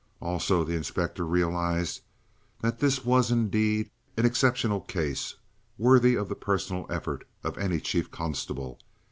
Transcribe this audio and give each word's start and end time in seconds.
Also, 0.19 0.63
the 0.63 0.73
inspector 0.75 1.23
realized 1.27 2.01
that 2.61 2.79
this 2.79 3.05
was, 3.05 3.29
indeed, 3.29 3.91
an 4.17 4.25
exceptional 4.25 4.81
case 4.81 5.35
worthy 5.77 6.15
of 6.15 6.27
the 6.27 6.33
personal 6.33 6.87
effort 6.89 7.23
of 7.43 7.55
any 7.59 7.79
Chief 7.79 8.09
Constable. 8.09 8.79